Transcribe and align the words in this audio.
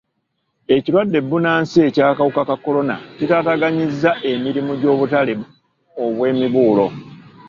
Ekirwadde 0.75 1.19
bbunansi 1.21 1.77
eky'akawuka 1.87 2.41
ka 2.49 2.55
kolona 2.63 2.95
kitaataaganyizza 3.17 4.11
emirimu 4.31 4.71
gy'obutale 4.81 5.33
obw'emibuulo. 6.03 6.87